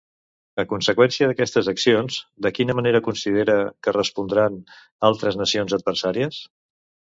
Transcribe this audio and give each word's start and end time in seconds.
A 0.61 0.63
conseqüència 0.69 1.27
d'aquestes 1.31 1.69
accions, 1.73 2.17
de 2.47 2.51
quina 2.61 2.77
manera 2.79 3.03
considera 3.09 3.59
que 3.87 3.95
respondran 3.99 4.59
altres 5.13 5.41
nacions 5.45 5.81
adversàries? 5.81 6.45